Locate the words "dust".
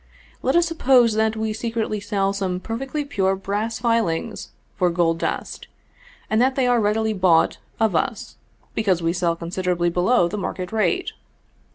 5.19-5.67